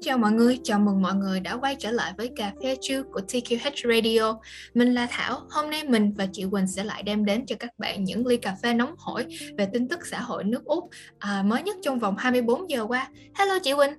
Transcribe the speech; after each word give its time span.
chào 0.00 0.18
mọi 0.18 0.32
người, 0.32 0.58
chào 0.62 0.78
mừng 0.78 1.02
mọi 1.02 1.14
người 1.14 1.40
đã 1.40 1.56
quay 1.56 1.76
trở 1.78 1.90
lại 1.90 2.12
với 2.16 2.30
cà 2.36 2.52
phê 2.62 2.76
trưa 2.80 3.02
của 3.02 3.20
TQH 3.28 3.92
Radio. 3.94 4.40
Mình 4.74 4.94
là 4.94 5.06
Thảo, 5.10 5.40
hôm 5.50 5.70
nay 5.70 5.84
mình 5.88 6.12
và 6.16 6.26
chị 6.32 6.44
Quỳnh 6.50 6.66
sẽ 6.66 6.84
lại 6.84 7.02
đem 7.02 7.24
đến 7.24 7.46
cho 7.46 7.56
các 7.58 7.70
bạn 7.78 8.04
những 8.04 8.26
ly 8.26 8.36
cà 8.36 8.56
phê 8.62 8.74
nóng 8.74 8.94
hổi 8.98 9.24
về 9.58 9.66
tin 9.72 9.88
tức 9.88 10.06
xã 10.06 10.20
hội 10.20 10.44
nước 10.44 10.64
Úc 10.64 10.84
à, 11.18 11.42
mới 11.46 11.62
nhất 11.62 11.76
trong 11.82 11.98
vòng 11.98 12.14
24 12.18 12.70
giờ 12.70 12.86
qua. 12.88 13.10
Hello 13.34 13.58
chị 13.62 13.74
Quỳnh. 13.74 13.92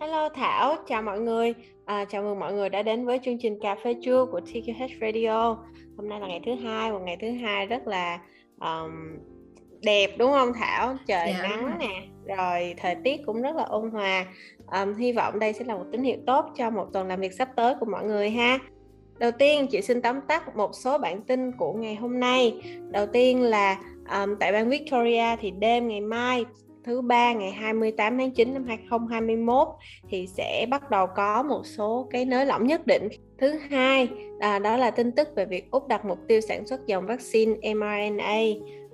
Hello 0.00 0.28
Thảo, 0.28 0.76
chào 0.88 1.02
mọi 1.02 1.20
người. 1.20 1.54
À, 1.84 2.04
chào 2.04 2.22
mừng 2.22 2.38
mọi 2.38 2.52
người 2.52 2.68
đã 2.68 2.82
đến 2.82 3.06
với 3.06 3.20
chương 3.24 3.38
trình 3.38 3.58
cà 3.62 3.76
phê 3.84 3.94
trưa 4.04 4.26
của 4.32 4.40
TQH 4.40 4.88
Radio. 5.00 5.56
Hôm 5.96 6.08
nay 6.08 6.20
là 6.20 6.26
ngày 6.26 6.40
thứ 6.46 6.54
hai, 6.54 6.92
một 6.92 7.00
ngày 7.04 7.16
thứ 7.20 7.30
hai 7.30 7.66
rất 7.66 7.86
là 7.86 8.18
um, 8.60 8.90
đẹp 9.82 10.10
đúng 10.18 10.32
không 10.32 10.52
Thảo? 10.52 10.96
Trời. 11.06 11.34
Dạ, 11.38 11.48
nắng 11.48 11.78
nè, 11.78 12.02
rồi 12.36 12.74
thời 12.78 12.94
tiết 13.04 13.20
cũng 13.26 13.42
rất 13.42 13.56
là 13.56 13.62
ôn 13.62 13.90
hòa 13.90 14.26
um, 14.72 14.94
hy 14.94 15.12
vọng 15.12 15.38
đây 15.38 15.52
sẽ 15.52 15.64
là 15.64 15.74
một 15.74 15.84
tín 15.92 16.02
hiệu 16.02 16.18
tốt 16.26 16.44
cho 16.56 16.70
một 16.70 16.86
tuần 16.92 17.08
làm 17.08 17.20
việc 17.20 17.32
sắp 17.32 17.48
tới 17.56 17.74
của 17.80 17.86
mọi 17.86 18.04
người 18.04 18.30
ha 18.30 18.58
đầu 19.18 19.30
tiên 19.30 19.66
chị 19.70 19.82
xin 19.82 20.02
tóm 20.02 20.20
tắt 20.28 20.56
một 20.56 20.70
số 20.74 20.98
bản 20.98 21.22
tin 21.22 21.52
của 21.52 21.72
ngày 21.72 21.94
hôm 21.94 22.20
nay 22.20 22.60
đầu 22.90 23.06
tiên 23.06 23.42
là 23.42 23.78
um, 24.10 24.36
tại 24.40 24.52
bang 24.52 24.68
Victoria 24.68 25.36
thì 25.40 25.50
đêm 25.50 25.88
ngày 25.88 26.00
mai 26.00 26.44
thứ 26.88 27.00
ba 27.00 27.32
ngày 27.32 27.50
28 27.50 28.18
tháng 28.18 28.30
9 28.30 28.54
năm 28.54 28.64
2021 28.66 29.68
thì 30.08 30.26
sẽ 30.26 30.66
bắt 30.70 30.90
đầu 30.90 31.06
có 31.16 31.42
một 31.42 31.62
số 31.64 32.08
cái 32.10 32.24
nới 32.24 32.46
lỏng 32.46 32.66
nhất 32.66 32.86
định. 32.86 33.08
Thứ 33.38 33.58
hai 33.70 34.08
à, 34.40 34.58
đó 34.58 34.76
là 34.76 34.90
tin 34.90 35.12
tức 35.12 35.28
về 35.36 35.44
việc 35.44 35.70
Úc 35.70 35.88
đặt 35.88 36.04
mục 36.04 36.18
tiêu 36.28 36.40
sản 36.40 36.66
xuất 36.66 36.86
dòng 36.86 37.06
vaccine 37.06 37.74
mRNA 37.74 38.40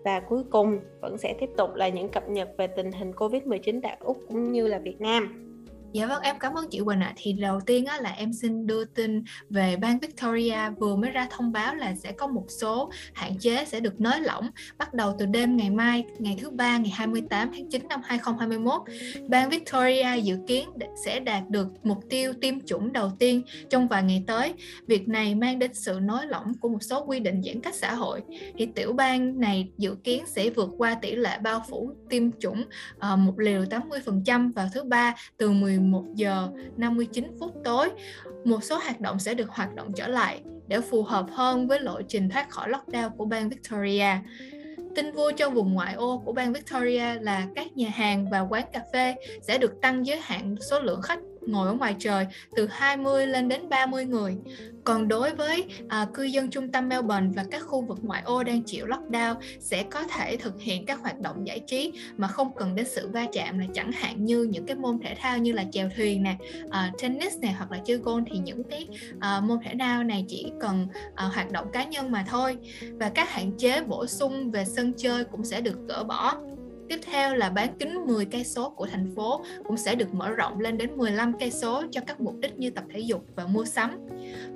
và 0.05 0.21
cuối 0.21 0.43
cùng 0.51 0.81
vẫn 1.01 1.19
sẽ 1.19 1.35
tiếp 1.41 1.51
tục 1.57 1.75
là 1.75 1.89
những 1.89 2.09
cập 2.09 2.29
nhật 2.29 2.49
về 2.59 2.67
tình 2.67 2.93
hình 2.93 3.11
Covid-19 3.11 3.81
tại 3.83 3.97
Úc 4.01 4.17
cũng 4.29 4.53
như 4.53 4.67
là 4.67 4.79
Việt 4.79 5.01
Nam. 5.01 5.51
Dạ 5.95 6.07
vâng, 6.07 6.23
em 6.23 6.39
cảm 6.39 6.55
ơn 6.55 6.69
chị 6.71 6.81
Quỳnh 6.85 7.01
ạ. 7.01 7.07
À. 7.07 7.15
Thì 7.17 7.33
đầu 7.33 7.61
tiên 7.61 7.87
á, 7.87 7.99
là 8.01 8.11
em 8.11 8.33
xin 8.33 8.67
đưa 8.67 8.85
tin 8.85 9.25
về 9.51 9.77
bang 9.77 9.99
Victoria 9.99 10.59
vừa 10.79 10.97
mới 10.97 11.11
ra 11.11 11.27
thông 11.31 11.53
báo 11.53 11.75
là 11.75 11.95
sẽ 11.95 12.13
có 12.13 12.27
một 12.27 12.45
số 12.49 12.91
hạn 13.13 13.39
chế 13.39 13.65
sẽ 13.65 13.81
được 13.81 14.01
nới 14.01 14.21
lỏng 14.21 14.51
bắt 14.79 14.95
đầu 14.95 15.17
từ 15.19 15.27
đêm 15.27 15.57
ngày 15.57 15.71
mai, 15.71 16.05
ngày 16.19 16.37
thứ 16.41 16.51
ba 16.51 16.79
ngày 16.79 16.91
28 16.91 17.51
tháng 17.53 17.71
9 17.71 17.89
năm 17.89 18.01
2021. 18.05 18.83
Bang 19.29 19.51
Victoria 19.51 20.17
dự 20.23 20.39
kiến 20.47 20.69
sẽ 21.05 21.21
đạt 21.21 21.43
được 21.51 21.69
mục 21.83 21.99
tiêu 22.11 22.33
tiêm 22.41 22.61
chủng 22.67 22.93
đầu 22.93 23.11
tiên 23.19 23.43
trong 23.71 23.89
vài 23.89 24.03
ngày 24.03 24.25
tới. 24.27 24.55
Việc 24.87 25.09
này 25.09 25.35
mang 25.35 25.59
đến 25.59 25.75
sự 25.75 25.99
nới 26.03 26.27
lỏng 26.27 26.53
của 26.61 26.69
một 26.69 26.83
số 26.83 27.05
quy 27.05 27.21
định 27.21 27.43
giãn 27.43 27.61
cách 27.61 27.75
xã 27.75 27.95
hội. 27.95 28.23
Thì 28.59 28.67
tiểu 28.75 28.93
bang 28.93 29.41
này 29.41 29.69
dự 29.79 29.95
kiến 30.05 30.25
sẽ 30.27 30.51
vượt 30.51 30.71
qua 30.79 30.95
tỷ 30.95 31.15
lệ 31.15 31.39
bao 31.39 31.65
phủ 31.71 31.91
tiêm 32.11 32.33
chủng 32.41 32.65
uh, 33.13 33.19
một 33.19 33.39
liều 33.39 33.65
80% 33.65 34.53
vào 34.53 34.69
thứ 34.75 34.85
ba 34.85 35.15
từ 35.37 35.51
10 35.51 35.84
11 35.91 36.05
giờ 36.15 36.49
59 36.77 37.37
phút 37.41 37.55
tối, 37.65 37.91
một 38.45 38.65
số 38.65 38.79
hoạt 38.79 39.01
động 39.01 39.19
sẽ 39.19 39.35
được 39.35 39.51
hoạt 39.51 39.75
động 39.75 39.93
trở 39.93 40.09
lại 40.09 40.41
để 40.67 40.81
phù 40.81 41.03
hợp 41.03 41.27
hơn 41.31 41.67
với 41.67 41.81
lộ 41.81 42.03
trình 42.09 42.29
thoát 42.29 42.51
khỏi 42.51 42.71
lockdown 42.71 43.11
của 43.17 43.25
bang 43.25 43.49
Victoria. 43.49 44.09
Tin 44.95 45.13
vui 45.13 45.33
cho 45.37 45.51
vùng 45.51 45.75
ngoại 45.75 45.95
ô 45.95 46.23
của 46.25 46.33
bang 46.33 46.53
Victoria 46.53 47.15
là 47.21 47.47
các 47.55 47.77
nhà 47.77 47.89
hàng 47.89 48.31
và 48.31 48.41
quán 48.41 48.65
cà 48.73 48.81
phê 48.93 49.15
sẽ 49.43 49.59
được 49.59 49.81
tăng 49.83 50.07
giới 50.07 50.21
hạn 50.21 50.57
số 50.71 50.81
lượng 50.81 51.03
khách 51.03 51.19
ngồi 51.47 51.69
ở 51.69 51.75
ngoài 51.75 51.97
trời 51.99 52.27
từ 52.57 52.67
20 52.71 53.27
lên 53.27 53.49
đến 53.49 53.69
30 53.69 54.05
người. 54.05 54.37
Còn 54.85 55.09
đối 55.09 55.35
với 55.35 55.65
à, 55.89 56.07
cư 56.15 56.23
dân 56.23 56.51
trung 56.51 56.73
tâm 56.73 56.89
Melbourne 56.89 57.31
và 57.35 57.45
các 57.51 57.63
khu 57.67 57.83
vực 57.83 57.99
ngoại 58.03 58.23
ô 58.25 58.43
đang 58.43 58.63
chịu 58.63 58.87
lockdown 58.87 59.35
sẽ 59.61 59.83
có 59.83 60.03
thể 60.03 60.37
thực 60.37 60.61
hiện 60.61 60.87
các 60.87 61.01
hoạt 61.01 61.21
động 61.21 61.47
giải 61.47 61.61
trí 61.67 61.93
mà 62.17 62.29
không 62.29 62.57
cần 62.57 62.75
đến 62.75 62.87
sự 62.89 63.09
va 63.09 63.27
chạm 63.33 63.59
là 63.59 63.67
chẳng 63.75 63.93
hạn 63.93 64.25
như 64.25 64.43
những 64.43 64.67
cái 64.67 64.77
môn 64.77 64.99
thể 65.03 65.17
thao 65.21 65.39
như 65.39 65.53
là 65.53 65.65
chèo 65.73 65.89
thuyền 65.97 66.23
nè, 66.23 66.37
à, 66.71 66.93
tennis 67.03 67.39
nè 67.41 67.55
hoặc 67.59 67.73
là 67.73 67.79
chơi 67.85 67.99
golf 67.99 68.25
thì 68.31 68.39
những 68.39 68.63
cái 68.71 68.89
à, 69.21 69.41
môn 69.41 69.59
thể 69.65 69.75
thao 69.79 70.05
này 70.05 70.25
chỉ 70.29 70.53
cần 70.61 70.87
à, 71.15 71.25
hoạt 71.25 71.51
động 71.51 71.67
cá 71.73 71.85
nhân 71.85 72.11
mà 72.11 72.25
thôi 72.29 72.57
và 72.93 73.09
các 73.09 73.31
hạn 73.31 73.53
chế 73.59 73.83
bổ 73.83 74.07
sung 74.07 74.51
về 74.51 74.65
sân 74.65 74.93
chơi 74.97 75.25
cũng 75.25 75.45
sẽ 75.45 75.61
được 75.61 75.79
gỡ 75.89 76.05
bỏ 76.05 76.37
Tiếp 76.89 76.99
theo 77.13 77.35
là 77.35 77.51
bán 77.51 77.79
kính 77.79 78.07
10 78.07 78.25
cây 78.25 78.45
số 78.45 78.71
của 78.71 78.87
thành 78.87 79.15
phố 79.17 79.45
cũng 79.65 79.77
sẽ 79.77 79.95
được 79.95 80.15
mở 80.15 80.31
rộng 80.31 80.61
lên 80.61 80.79
đến 80.79 80.97
15 80.97 81.33
cây 81.39 81.51
số 81.51 81.83
cho 81.91 82.01
các 82.07 82.21
mục 82.21 82.35
đích 82.41 82.59
như 82.59 82.71
tập 82.71 82.85
thể 82.93 82.99
dục 83.01 83.25
và 83.37 83.47
mua 83.47 83.65
sắm. 83.65 83.99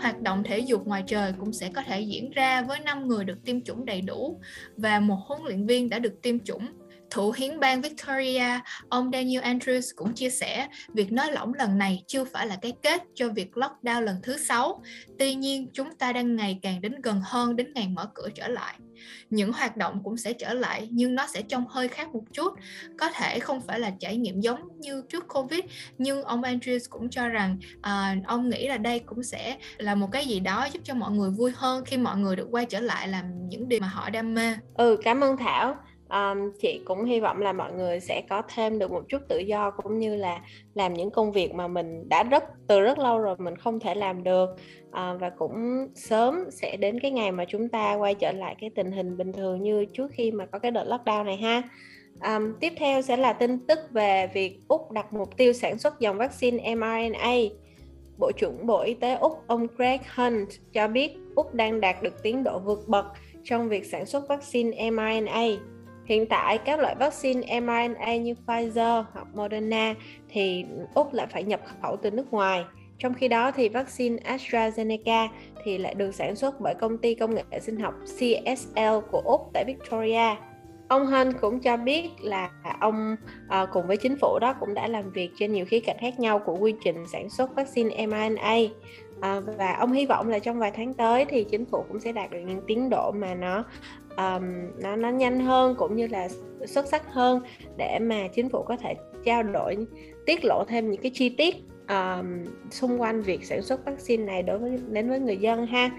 Hoạt 0.00 0.22
động 0.22 0.42
thể 0.44 0.58
dục 0.58 0.86
ngoài 0.86 1.04
trời 1.06 1.32
cũng 1.40 1.52
sẽ 1.52 1.70
có 1.74 1.82
thể 1.82 2.00
diễn 2.00 2.30
ra 2.30 2.62
với 2.62 2.78
5 2.80 3.08
người 3.08 3.24
được 3.24 3.44
tiêm 3.44 3.60
chủng 3.60 3.84
đầy 3.84 4.00
đủ 4.00 4.40
và 4.76 5.00
một 5.00 5.18
huấn 5.26 5.42
luyện 5.44 5.66
viên 5.66 5.88
đã 5.88 5.98
được 5.98 6.22
tiêm 6.22 6.38
chủng 6.38 6.68
Thủ 7.10 7.32
hiến 7.36 7.60
bang 7.60 7.80
Victoria, 7.80 8.60
ông 8.88 9.10
Daniel 9.12 9.42
Andrews 9.42 9.92
cũng 9.96 10.14
chia 10.14 10.30
sẻ 10.30 10.68
việc 10.94 11.12
nới 11.12 11.32
lỏng 11.32 11.54
lần 11.54 11.78
này 11.78 12.02
chưa 12.06 12.24
phải 12.24 12.46
là 12.46 12.56
cái 12.62 12.72
kết 12.82 13.02
cho 13.14 13.28
việc 13.28 13.50
lockdown 13.54 14.00
lần 14.00 14.16
thứ 14.22 14.36
sáu. 14.36 14.82
Tuy 15.18 15.34
nhiên, 15.34 15.68
chúng 15.72 15.94
ta 15.94 16.12
đang 16.12 16.36
ngày 16.36 16.58
càng 16.62 16.80
đến 16.80 17.00
gần 17.02 17.20
hơn 17.24 17.56
đến 17.56 17.72
ngày 17.74 17.88
mở 17.88 18.10
cửa 18.14 18.28
trở 18.34 18.48
lại. 18.48 18.74
Những 19.30 19.52
hoạt 19.52 19.76
động 19.76 20.00
cũng 20.04 20.16
sẽ 20.16 20.32
trở 20.32 20.52
lại 20.54 20.88
nhưng 20.90 21.14
nó 21.14 21.26
sẽ 21.26 21.42
trông 21.42 21.66
hơi 21.68 21.88
khác 21.88 22.08
một 22.12 22.24
chút. 22.32 22.54
Có 22.98 23.10
thể 23.10 23.38
không 23.38 23.60
phải 23.60 23.80
là 23.80 23.92
trải 24.00 24.16
nghiệm 24.16 24.40
giống 24.40 24.68
như 24.78 25.02
trước 25.08 25.28
Covid, 25.28 25.60
nhưng 25.98 26.22
ông 26.22 26.42
Andrews 26.42 26.86
cũng 26.90 27.10
cho 27.10 27.28
rằng 27.28 27.58
à, 27.82 28.16
ông 28.26 28.48
nghĩ 28.48 28.68
là 28.68 28.76
đây 28.76 28.98
cũng 28.98 29.22
sẽ 29.22 29.56
là 29.78 29.94
một 29.94 30.08
cái 30.12 30.26
gì 30.26 30.40
đó 30.40 30.68
giúp 30.72 30.80
cho 30.84 30.94
mọi 30.94 31.10
người 31.10 31.30
vui 31.30 31.52
hơn 31.54 31.84
khi 31.84 31.96
mọi 31.96 32.16
người 32.16 32.36
được 32.36 32.48
quay 32.50 32.66
trở 32.66 32.80
lại 32.80 33.08
làm 33.08 33.48
những 33.48 33.68
điều 33.68 33.80
mà 33.80 33.86
họ 33.86 34.10
đam 34.10 34.34
mê. 34.34 34.54
Ừ, 34.74 34.96
cảm 35.04 35.20
ơn 35.20 35.36
Thảo 35.36 35.76
um, 36.10 36.52
chị 36.60 36.80
cũng 36.84 37.04
hy 37.04 37.20
vọng 37.20 37.40
là 37.40 37.52
mọi 37.52 37.72
người 37.72 38.00
sẽ 38.00 38.22
có 38.28 38.42
thêm 38.54 38.78
được 38.78 38.90
một 38.90 39.02
chút 39.08 39.22
tự 39.28 39.38
do 39.38 39.70
cũng 39.70 39.98
như 39.98 40.16
là 40.16 40.40
làm 40.74 40.94
những 40.94 41.10
công 41.10 41.32
việc 41.32 41.54
mà 41.54 41.68
mình 41.68 42.08
đã 42.08 42.22
rất 42.22 42.44
từ 42.66 42.80
rất 42.80 42.98
lâu 42.98 43.18
rồi 43.18 43.36
mình 43.38 43.56
không 43.56 43.80
thể 43.80 43.94
làm 43.94 44.24
được 44.24 44.48
uh, 44.88 45.20
và 45.20 45.30
cũng 45.38 45.88
sớm 45.94 46.44
sẽ 46.50 46.76
đến 46.76 47.00
cái 47.00 47.10
ngày 47.10 47.32
mà 47.32 47.44
chúng 47.48 47.68
ta 47.68 47.94
quay 47.94 48.14
trở 48.14 48.32
lại 48.32 48.56
cái 48.60 48.70
tình 48.70 48.92
hình 48.92 49.16
bình 49.16 49.32
thường 49.32 49.62
như 49.62 49.84
trước 49.84 50.10
khi 50.12 50.30
mà 50.30 50.46
có 50.46 50.58
cái 50.58 50.70
đợt 50.70 50.84
lockdown 50.84 51.24
này 51.24 51.36
ha 51.36 51.62
Um, 52.22 52.52
tiếp 52.60 52.72
theo 52.76 53.02
sẽ 53.02 53.16
là 53.16 53.32
tin 53.32 53.58
tức 53.66 53.78
về 53.90 54.26
việc 54.34 54.60
Úc 54.68 54.90
đặt 54.92 55.12
mục 55.12 55.36
tiêu 55.36 55.52
sản 55.52 55.78
xuất 55.78 56.00
dòng 56.00 56.18
vaccine 56.18 56.74
mRNA. 56.74 57.34
Bộ 58.18 58.32
trưởng 58.36 58.66
Bộ 58.66 58.80
Y 58.80 58.94
tế 58.94 59.14
Úc 59.14 59.44
ông 59.46 59.66
Greg 59.76 60.00
Hunt 60.14 60.48
cho 60.72 60.88
biết 60.88 61.16
Úc 61.34 61.54
đang 61.54 61.80
đạt 61.80 62.02
được 62.02 62.22
tiến 62.22 62.44
độ 62.44 62.58
vượt 62.58 62.88
bậc 62.88 63.06
trong 63.44 63.68
việc 63.68 63.86
sản 63.86 64.06
xuất 64.06 64.28
vaccine 64.28 64.90
mRNA. 64.90 65.46
Hiện 66.08 66.26
tại 66.26 66.58
các 66.58 66.80
loại 66.80 66.94
vaccine 66.98 67.60
mRNA 67.60 68.16
như 68.16 68.34
Pfizer 68.46 69.04
hoặc 69.12 69.26
Moderna 69.34 69.94
thì 70.28 70.64
Úc 70.94 71.14
lại 71.14 71.26
phải 71.30 71.42
nhập 71.42 71.60
khẩu 71.82 71.96
từ 71.96 72.10
nước 72.10 72.32
ngoài. 72.32 72.64
Trong 72.98 73.14
khi 73.14 73.28
đó 73.28 73.50
thì 73.50 73.68
vaccine 73.68 74.16
AstraZeneca 74.16 75.28
thì 75.64 75.78
lại 75.78 75.94
được 75.94 76.14
sản 76.14 76.36
xuất 76.36 76.60
bởi 76.60 76.74
công 76.74 76.98
ty 76.98 77.14
công 77.14 77.34
nghệ 77.34 77.42
sinh 77.60 77.80
học 77.80 77.94
CSL 78.04 78.98
của 79.10 79.22
Úc 79.24 79.50
tại 79.54 79.64
Victoria. 79.66 80.36
Ông 80.88 81.06
Hân 81.06 81.32
cũng 81.32 81.60
cho 81.60 81.76
biết 81.76 82.08
là 82.20 82.50
ông 82.80 83.16
à, 83.48 83.66
cùng 83.72 83.86
với 83.86 83.96
chính 83.96 84.16
phủ 84.20 84.38
đó 84.40 84.54
cũng 84.60 84.74
đã 84.74 84.88
làm 84.88 85.10
việc 85.10 85.30
trên 85.38 85.52
nhiều 85.52 85.64
khía 85.68 85.80
cạnh 85.80 85.96
khác 86.00 86.20
nhau 86.20 86.38
của 86.38 86.56
quy 86.60 86.74
trình 86.84 87.04
sản 87.12 87.30
xuất 87.30 87.56
vaccine 87.56 88.06
mRNA 88.06 88.56
à, 89.20 89.40
và 89.40 89.76
ông 89.78 89.92
hy 89.92 90.06
vọng 90.06 90.28
là 90.28 90.38
trong 90.38 90.58
vài 90.58 90.70
tháng 90.70 90.94
tới 90.94 91.24
thì 91.24 91.44
chính 91.44 91.64
phủ 91.64 91.84
cũng 91.88 92.00
sẽ 92.00 92.12
đạt 92.12 92.30
được 92.30 92.40
những 92.46 92.60
tiến 92.66 92.90
độ 92.90 93.12
mà 93.12 93.34
nó 93.34 93.64
um, 94.16 94.44
nó 94.82 94.96
nó 94.96 95.08
nhanh 95.08 95.40
hơn 95.40 95.74
cũng 95.78 95.96
như 95.96 96.06
là 96.06 96.28
xuất 96.66 96.86
sắc 96.86 97.12
hơn 97.12 97.42
để 97.76 97.98
mà 97.98 98.28
chính 98.34 98.48
phủ 98.48 98.62
có 98.62 98.76
thể 98.76 98.94
trao 99.24 99.42
đổi 99.42 99.76
tiết 100.26 100.44
lộ 100.44 100.64
thêm 100.68 100.90
những 100.90 101.00
cái 101.00 101.10
chi 101.14 101.28
tiết 101.28 101.56
um, 101.88 102.44
xung 102.70 103.00
quanh 103.00 103.22
việc 103.22 103.44
sản 103.44 103.62
xuất 103.62 103.84
vaccine 103.84 104.24
này 104.24 104.42
đối 104.42 104.58
với 104.58 104.78
đến 104.88 105.08
với 105.08 105.20
người 105.20 105.36
dân 105.36 105.66
ha. 105.66 105.90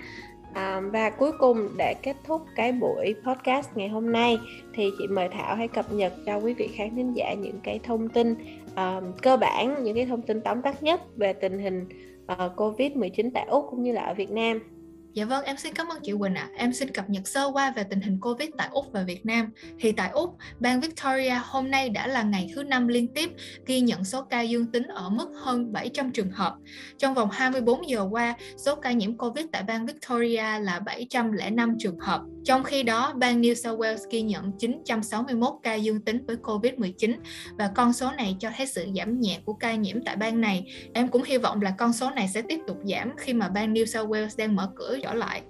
À, 0.54 0.82
và 0.94 1.10
cuối 1.10 1.32
cùng 1.40 1.70
để 1.78 1.96
kết 2.04 2.16
thúc 2.28 2.42
cái 2.56 2.72
buổi 2.72 3.16
podcast 3.26 3.70
ngày 3.76 3.90
hôm 3.90 4.12
nay 4.12 4.40
thì 4.74 4.90
chị 5.00 5.08
mời 5.08 5.30
Thảo 5.32 5.56
hãy 5.56 5.68
cập 5.68 5.94
nhật 5.94 6.14
cho 6.26 6.38
quý 6.38 6.54
vị 6.54 6.68
khán 6.68 6.96
thính 6.96 7.14
giả 7.14 7.34
những 7.34 7.60
cái 7.64 7.80
thông 7.84 8.10
tin 8.10 8.36
uh, 8.72 9.22
cơ 9.22 9.38
bản, 9.38 9.84
những 9.84 9.96
cái 9.96 10.06
thông 10.06 10.22
tin 10.22 10.42
tóm 10.42 10.62
tắt 10.62 10.84
nhất 10.84 11.02
về 11.18 11.34
tình 11.34 11.60
hình 11.60 11.86
Ờ, 12.30 12.46
uh, 12.46 12.56
Covid-19 12.56 13.32
tại 13.34 13.46
Úc 13.50 13.68
cũng 13.70 13.84
như 13.84 13.92
là 13.92 14.02
ở 14.02 14.14
Việt 14.14 14.32
Nam. 14.32 14.60
Dạ 15.14 15.26
vâng, 15.26 15.46
em 15.46 15.58
xin 15.58 15.74
cảm 15.74 15.88
ơn 15.88 16.00
chị 16.04 16.14
Quỳnh 16.20 16.36
ạ. 16.36 16.50
À. 16.52 16.56
Em 16.58 16.74
xin 16.74 16.92
cập 16.92 17.10
nhật 17.10 17.28
sơ 17.28 17.46
qua 17.54 17.72
về 17.72 17.84
tình 17.84 18.02
hình 18.02 18.20
Covid 18.20 18.50
tại 18.58 18.70
Úc 18.72 18.86
và 18.92 19.04
Việt 19.04 19.26
Nam. 19.26 19.52
Thì 19.80 19.92
tại 19.92 20.10
Úc, 20.10 20.38
bang 20.60 20.82
Victoria 20.82 21.34
hôm 21.44 21.72
nay 21.72 21.90
đã 21.90 22.08
là 22.08 22.24
ngày 22.24 22.52
thứ 22.56 22.64
năm 22.64 22.88
liên 22.88 23.08
tiếp 23.14 23.32
ghi 23.66 23.82
nhận 23.82 24.04
số 24.04 24.22
ca 24.24 24.42
dương 24.42 24.72
tính 24.72 24.84
ở 24.84 25.10
mức 25.10 25.30
hơn 25.42 25.74
700 25.74 26.12
trường 26.12 26.32
hợp. 26.32 26.56
Trong 26.98 27.14
vòng 27.14 27.30
24 27.32 27.90
giờ 27.90 28.08
qua, 28.12 28.36
số 28.58 28.76
ca 28.76 28.92
nhiễm 28.92 29.18
Covid 29.18 29.46
tại 29.52 29.64
bang 29.64 29.86
Victoria 29.86 30.60
là 30.60 30.80
705 30.86 31.76
trường 31.80 32.00
hợp. 32.00 32.22
Trong 32.44 32.64
khi 32.64 32.84
đó, 32.84 33.14
bang 33.16 33.42
New 33.42 33.54
South 33.54 33.80
Wales 33.80 34.10
ghi 34.12 34.22
nhận 34.22 34.52
961 34.60 35.54
ca 35.64 35.76
dương 35.76 36.02
tính 36.02 36.26
với 36.28 36.36
COVID-19 36.36 37.16
và 37.58 37.72
con 37.76 37.94
số 37.94 38.12
này 38.12 38.36
cho 38.40 38.50
thấy 38.58 38.68
sự 38.68 38.86
giảm 38.96 39.20
nhẹ 39.20 39.40
của 39.46 39.54
ca 39.54 39.76
nhiễm 39.76 40.04
tại 40.06 40.16
bang 40.16 40.42
này. 40.42 40.74
Em 40.94 41.08
cũng 41.08 41.24
hy 41.24 41.38
vọng 41.38 41.62
là 41.62 41.74
con 41.78 41.94
số 41.94 42.10
này 42.10 42.28
sẽ 42.34 42.42
tiếp 42.42 42.60
tục 42.68 42.78
giảm 42.84 43.12
khi 43.18 43.34
mà 43.34 43.50
bang 43.50 43.74
New 43.74 43.86
South 43.86 44.10
Wales 44.10 44.30
đang 44.38 44.56
mở 44.56 44.70
cửa 44.76 44.98
trở 45.04 45.14
lại. 45.14 45.42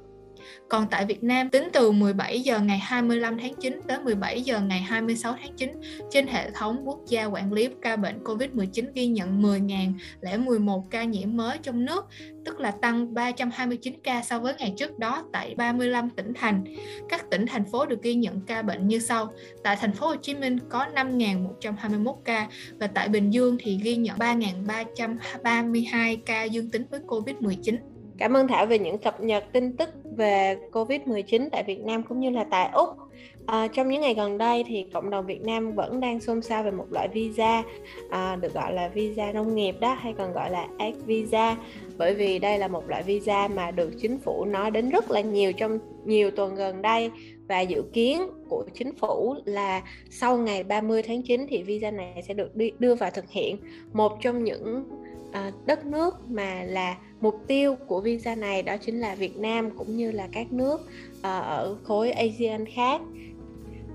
Còn 0.69 0.88
tại 0.92 1.06
Việt 1.06 1.24
Nam, 1.24 1.50
tính 1.50 1.69
từ 1.74 1.92
17 1.92 2.42
giờ 2.42 2.60
ngày 2.60 2.80
25 2.80 3.38
tháng 3.38 3.56
9 3.56 3.81
tới 3.88 4.00
17 4.00 4.42
giờ 4.42 4.62
ngày 4.62 4.80
26 4.80 5.36
tháng 5.42 5.56
9, 5.56 5.72
trên 6.12 6.28
hệ 6.28 6.51
thống 6.51 6.81
quốc 6.86 7.00
gia 7.07 7.25
quản 7.25 7.54
lý 7.54 7.69
ca 7.81 7.96
bệnh 7.96 8.24
COVID-19 8.24 8.86
ghi 8.94 9.07
nhận 9.07 9.42
10.011 9.42 10.84
ca 10.90 11.04
nhiễm 11.04 11.38
mới 11.38 11.57
trong 11.63 11.86
nước, 11.86 12.06
tức 12.46 12.60
là 12.60 12.72
tăng 12.72 13.13
329 13.13 13.94
ca 14.04 14.22
so 14.22 14.40
với 14.40 14.54
ngày 14.57 14.74
trước 14.78 15.00
đó 15.00 15.24
tại 15.34 15.56
35 15.56 16.10
tỉnh 16.10 16.34
thành. 16.36 16.63
Các 17.10 17.25
tỉnh 17.31 17.46
thành 17.46 17.66
phố 17.72 17.86
được 17.86 18.04
ghi 18.04 18.16
nhận 18.16 18.42
ca 18.42 18.62
bệnh 18.62 18.88
như 18.88 19.00
sau. 19.00 19.34
Tại 19.63 19.75
thành 19.75 19.94
phố 19.94 20.07
Hồ 20.07 20.16
Chí 20.16 20.36
Minh 20.36 20.57
có 20.69 20.86
5.121 20.96 22.16
ca 22.25 22.48
và 22.80 22.88
tại 22.88 23.10
Bình 23.10 23.34
Dương 23.34 23.57
thì 23.60 23.80
ghi 23.84 23.96
nhận 23.96 24.18
3.332 24.18 26.18
ca 26.25 26.44
dương 26.44 26.69
tính 26.69 26.86
với 26.92 27.00
COVID-19. 27.07 27.78
Cảm 28.19 28.33
ơn 28.33 28.48
Thảo 28.48 28.66
về 28.66 28.80
những 28.80 28.98
cập 28.98 29.21
nhật 29.21 29.44
tin 29.51 29.77
tức 29.77 29.89
về 30.18 30.57
COVID-19 30.71 31.50
tại 31.51 31.63
Việt 31.63 31.80
Nam 31.80 32.04
cũng 32.04 32.19
như 32.19 32.30
là 32.30 32.44
tại 32.44 32.69
Úc. 32.74 32.89
À, 33.45 33.68
trong 33.68 33.89
những 33.89 34.01
ngày 34.01 34.13
gần 34.13 34.38
đây 34.38 34.63
thì 34.68 34.86
cộng 34.94 35.10
đồng 35.10 35.25
Việt 35.25 35.42
Nam 35.42 35.74
vẫn 35.74 36.00
đang 36.00 36.19
xôn 36.19 36.42
xao 36.42 36.63
về 36.63 36.71
một 36.71 36.86
loại 36.89 37.07
visa 37.07 37.63
à, 38.10 38.36
được 38.36 38.54
gọi 38.54 38.74
là 38.74 38.88
visa 38.88 39.31
nông 39.31 39.56
nghiệp 39.56 39.75
đó 39.80 39.94
hay 39.94 40.13
còn 40.18 40.33
gọi 40.33 40.51
là 40.51 40.68
ag 40.77 40.94
visa 41.06 41.57
bởi 41.98 42.13
vì 42.13 42.39
đây 42.39 42.57
là 42.57 42.68
một 42.68 42.89
loại 42.89 43.04
visa 43.04 43.48
mà 43.48 43.71
được 43.71 43.92
chính 44.01 44.18
phủ 44.19 44.45
nói 44.45 44.72
đến 44.72 44.89
rất 44.89 45.12
là 45.12 45.22
nhiều 45.22 45.54
trong 45.54 45.80
nhiều 46.06 46.31
tuần 46.31 46.56
gần 46.56 46.81
đây 46.81 47.12
và 47.48 47.62
dự 47.62 47.83
kiến 47.94 48.22
của 48.50 48.65
chính 48.74 48.95
phủ 48.95 49.36
là 49.45 49.81
sau 50.10 50.38
ngày 50.38 50.63
30 50.63 51.04
tháng 51.04 51.22
9 51.22 51.45
thì 51.50 51.63
visa 51.63 51.92
này 51.92 52.24
sẽ 52.27 52.33
được 52.33 52.51
đưa 52.80 52.95
vào 52.95 53.12
thực 53.12 53.30
hiện. 53.30 53.57
Một 53.94 54.18
trong 54.22 54.44
những 54.44 54.83
à, 55.31 55.51
đất 55.65 55.86
nước 55.86 56.15
mà 56.30 56.63
là 56.63 56.95
mục 57.21 57.36
tiêu 57.48 57.75
của 57.88 58.01
visa 58.01 58.36
này 58.36 58.63
đó 58.63 58.77
chính 58.77 59.00
là 59.00 59.16
Việt 59.16 59.38
Nam 59.38 59.69
cũng 59.77 59.98
như 59.98 60.12
là 60.12 60.27
các 60.31 60.54
nước 60.54 60.81
ờ, 61.21 61.42
ở 61.42 61.75
khối 61.83 62.12
ASEAN 62.12 62.66
khác. 62.66 63.01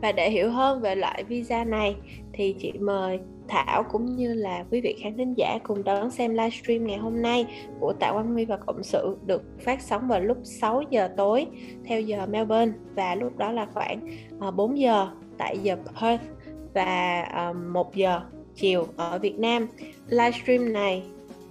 Và 0.02 0.12
để 0.12 0.30
hiểu 0.30 0.50
hơn 0.50 0.80
về 0.80 0.94
loại 0.94 1.24
visa 1.24 1.64
này 1.64 1.96
thì 2.32 2.54
chị 2.58 2.72
mời 2.72 3.18
Thảo 3.48 3.82
cũng 3.82 4.16
như 4.16 4.34
là 4.34 4.64
quý 4.70 4.80
vị 4.80 4.96
khán 5.02 5.16
thính 5.16 5.34
giả 5.36 5.58
cùng 5.62 5.84
đón 5.84 6.10
xem 6.10 6.30
livestream 6.30 6.86
ngày 6.86 6.98
hôm 6.98 7.22
nay 7.22 7.46
của 7.80 7.92
Tạ 7.92 8.12
Quang 8.12 8.32
Huy 8.32 8.44
và 8.44 8.56
Cộng 8.56 8.82
sự 8.82 9.16
được 9.26 9.42
phát 9.60 9.82
sóng 9.82 10.08
vào 10.08 10.20
lúc 10.20 10.38
6 10.44 10.82
giờ 10.90 11.08
tối 11.16 11.46
theo 11.84 12.00
giờ 12.00 12.26
Melbourne 12.26 12.72
và 12.94 13.14
lúc 13.14 13.36
đó 13.36 13.52
là 13.52 13.66
khoảng 13.74 14.00
ờ, 14.40 14.50
4 14.50 14.78
giờ 14.78 15.08
tại 15.38 15.58
giờ 15.58 15.76
Perth 16.00 16.24
và 16.74 17.22
ờ, 17.22 17.52
1 17.52 17.94
giờ 17.94 18.20
chiều 18.54 18.86
ở 18.96 19.18
Việt 19.18 19.38
Nam. 19.38 19.66
Livestream 20.08 20.72
này 20.72 21.02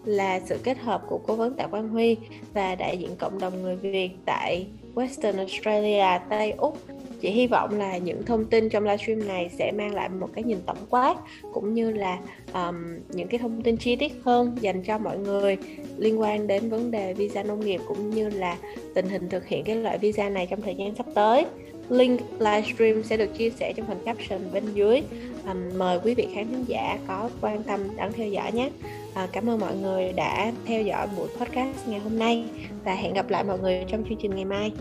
là 0.05 0.39
sự 0.45 0.57
kết 0.63 0.77
hợp 0.77 1.01
của 1.07 1.19
cố 1.27 1.35
vấn 1.35 1.53
Tạ 1.53 1.67
Quang 1.67 1.89
Huy 1.89 2.17
và 2.53 2.75
đại 2.75 2.97
diện 2.97 3.15
cộng 3.15 3.39
đồng 3.39 3.61
người 3.61 3.75
Việt 3.75 4.09
tại 4.25 4.67
Western 4.95 5.37
Australia, 5.37 6.25
Tây 6.29 6.51
Úc. 6.51 6.77
Chị 7.21 7.29
hy 7.29 7.47
vọng 7.47 7.77
là 7.77 7.97
những 7.97 8.25
thông 8.25 8.45
tin 8.45 8.69
trong 8.69 8.83
livestream 8.83 9.27
này 9.27 9.49
sẽ 9.57 9.71
mang 9.71 9.93
lại 9.93 10.09
một 10.09 10.29
cái 10.33 10.43
nhìn 10.43 10.57
tổng 10.65 10.77
quát 10.89 11.15
cũng 11.53 11.73
như 11.73 11.91
là 11.91 12.19
um, 12.53 12.75
những 13.09 13.27
cái 13.27 13.39
thông 13.39 13.61
tin 13.61 13.77
chi 13.77 13.95
tiết 13.95 14.13
hơn 14.23 14.57
dành 14.61 14.83
cho 14.83 14.97
mọi 14.97 15.17
người 15.17 15.57
liên 15.97 16.19
quan 16.21 16.47
đến 16.47 16.69
vấn 16.69 16.91
đề 16.91 17.13
visa 17.13 17.43
nông 17.43 17.59
nghiệp 17.59 17.81
cũng 17.87 18.09
như 18.09 18.29
là 18.29 18.57
tình 18.95 19.09
hình 19.09 19.29
thực 19.29 19.47
hiện 19.47 19.63
cái 19.63 19.75
loại 19.75 19.97
visa 19.97 20.29
này 20.29 20.47
trong 20.49 20.61
thời 20.61 20.75
gian 20.75 20.95
sắp 20.95 21.05
tới. 21.13 21.45
Link 21.89 22.21
livestream 22.39 23.03
sẽ 23.03 23.17
được 23.17 23.37
chia 23.37 23.49
sẻ 23.49 23.73
trong 23.75 23.87
phần 23.87 23.99
caption 24.05 24.41
bên 24.53 24.63
dưới. 24.73 25.01
Um, 25.47 25.77
mời 25.77 25.99
quý 26.03 26.13
vị 26.13 26.27
khán 26.33 26.63
giả 26.67 26.99
có 27.07 27.29
quan 27.41 27.63
tâm 27.63 27.79
đón 27.97 28.11
theo 28.13 28.27
dõi 28.27 28.51
nhé 28.51 28.69
à, 29.13 29.27
cảm 29.31 29.49
ơn 29.49 29.59
mọi 29.59 29.75
người 29.75 30.13
đã 30.13 30.51
theo 30.65 30.81
dõi 30.81 31.07
buổi 31.17 31.27
podcast 31.27 31.87
ngày 31.87 31.99
hôm 31.99 32.19
nay 32.19 32.45
và 32.85 32.93
hẹn 32.93 33.13
gặp 33.13 33.29
lại 33.29 33.43
mọi 33.43 33.59
người 33.59 33.85
trong 33.87 34.03
chương 34.09 34.17
trình 34.21 34.35
ngày 34.35 34.45
mai. 34.45 34.71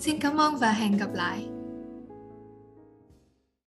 Xin 0.00 0.18
cảm 0.20 0.36
ơn 0.36 0.56
và 0.56 0.72
hẹn 0.72 0.96
gặp 0.96 1.14
lại. 1.14 1.55